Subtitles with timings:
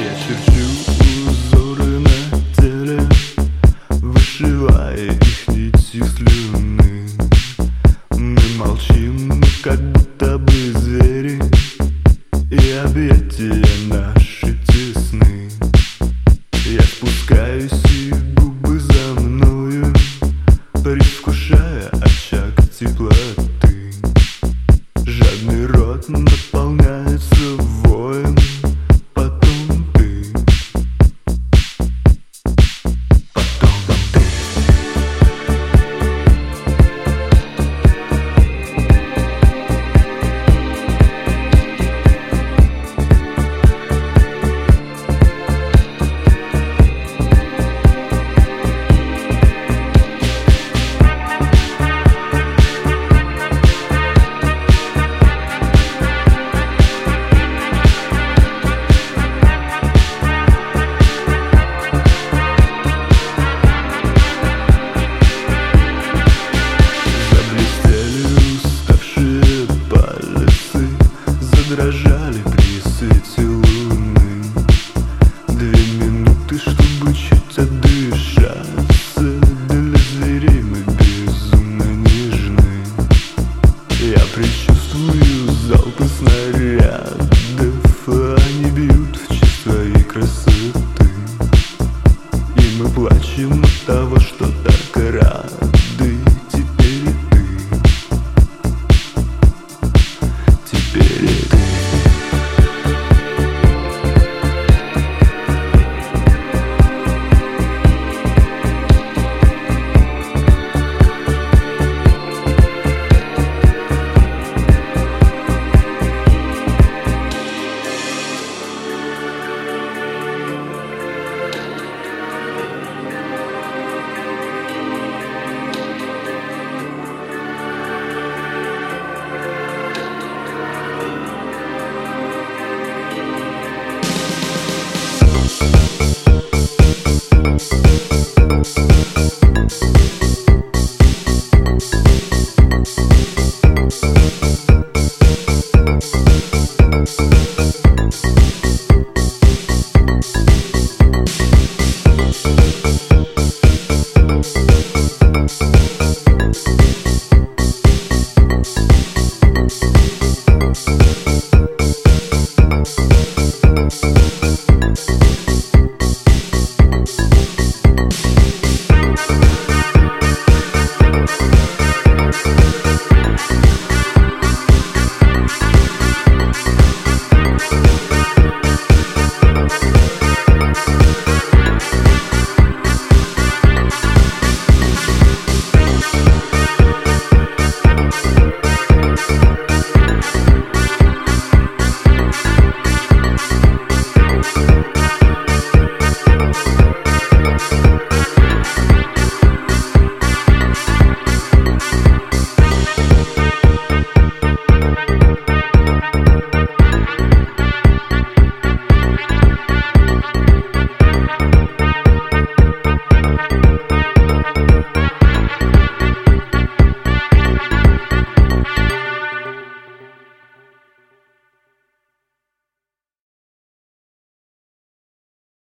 [0.00, 0.69] Yeah, shoot, shoot.
[72.00, 74.44] лежали при свете луны
[75.48, 77.14] Две минуты, чтобы